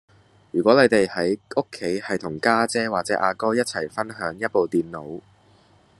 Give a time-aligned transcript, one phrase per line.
[0.49, 5.21] 如果你哋喺屋企係同家姐或者阿哥一齊分享一部電腦